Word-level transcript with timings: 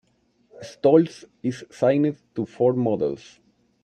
Stolz 0.63 1.25
is 1.43 1.63
signed 1.69 2.17
to 2.33 2.47
Ford 2.47 2.75
Models. 2.75 3.37